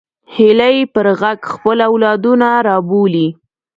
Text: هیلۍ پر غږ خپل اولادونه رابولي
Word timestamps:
هیلۍ 0.35 0.77
پر 0.93 1.07
غږ 1.21 1.39
خپل 1.53 1.77
اولادونه 1.89 2.47
رابولي 2.67 3.27